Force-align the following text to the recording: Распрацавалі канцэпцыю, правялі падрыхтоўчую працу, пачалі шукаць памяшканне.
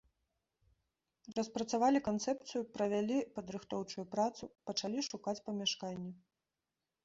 Распрацавалі 1.39 1.99
канцэпцыю, 2.09 2.61
правялі 2.79 3.17
падрыхтоўчую 3.37 4.09
працу, 4.17 4.43
пачалі 4.71 4.99
шукаць 5.13 5.39
памяшканне. 5.51 6.11